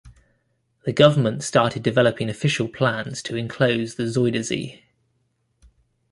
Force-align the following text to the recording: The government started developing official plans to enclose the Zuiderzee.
The 0.85 0.93
government 0.93 1.43
started 1.43 1.83
developing 1.83 2.27
official 2.27 2.67
plans 2.67 3.21
to 3.21 3.35
enclose 3.35 3.93
the 3.97 4.05
Zuiderzee. 4.05 4.81